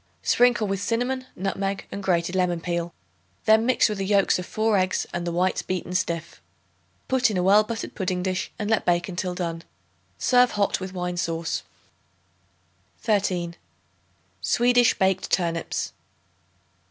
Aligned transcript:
Sprinkle 0.23 0.65
with 0.65 0.81
cinnamon, 0.81 1.27
nutmeg 1.35 1.85
and 1.91 2.01
grated 2.01 2.33
lemon 2.35 2.59
peel; 2.59 2.91
then 3.45 3.67
mix 3.67 3.87
with 3.87 3.99
the 3.99 4.03
yolks 4.07 4.39
of 4.39 4.47
4 4.47 4.75
eggs 4.79 5.05
and 5.13 5.27
the 5.27 5.31
whites 5.31 5.61
beaten 5.61 5.93
stiff. 5.93 6.41
Put 7.07 7.29
in 7.29 7.37
a 7.37 7.43
well 7.43 7.63
buttered 7.63 7.93
pudding 7.93 8.23
dish, 8.23 8.51
and 8.57 8.67
let 8.67 8.83
bake 8.83 9.07
until 9.09 9.35
done. 9.35 9.63
Serve 10.17 10.49
hot 10.53 10.79
with 10.79 10.91
wine 10.95 11.17
sauce. 11.17 11.61
13. 13.01 13.55
Swedish 14.41 14.97
Baked 14.97 15.29
Turnips. 15.29 15.93